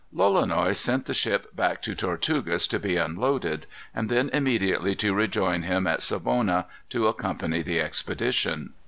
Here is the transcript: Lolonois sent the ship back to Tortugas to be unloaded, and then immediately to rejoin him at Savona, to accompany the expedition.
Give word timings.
Lolonois 0.11 0.73
sent 0.73 1.05
the 1.05 1.13
ship 1.13 1.55
back 1.55 1.79
to 1.83 1.93
Tortugas 1.93 2.67
to 2.69 2.79
be 2.79 2.97
unloaded, 2.97 3.67
and 3.93 4.09
then 4.09 4.31
immediately 4.33 4.95
to 4.95 5.13
rejoin 5.13 5.61
him 5.61 5.85
at 5.85 6.01
Savona, 6.01 6.65
to 6.89 7.05
accompany 7.05 7.61
the 7.61 7.79
expedition. 7.79 8.73